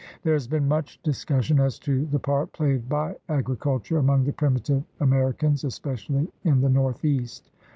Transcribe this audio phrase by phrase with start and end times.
[0.23, 4.81] There has been much discussion as to the part played by agriculture among the primitive
[4.99, 7.51] Ameri cans, especially in the northeast.